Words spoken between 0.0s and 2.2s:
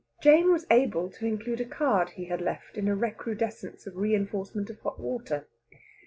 Jane was able to include a card